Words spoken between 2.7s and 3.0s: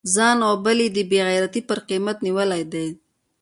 دی.